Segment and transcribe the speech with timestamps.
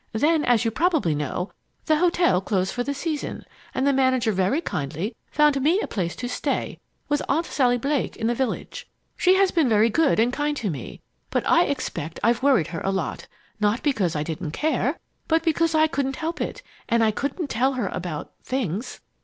[0.13, 1.51] Then, as you probably know,
[1.85, 6.15] the hotel closed for the season, and the manager very kindly found me a place
[6.15, 8.87] to stay with Aunt Sally Blake in the village.
[9.15, 12.81] She has been very good and kind to me, but I expect I've worried her
[12.83, 13.27] a lot,
[13.59, 17.73] not because I didn't care, but because I couldn't help it and I couldn't tell
[17.73, 19.01] her about things!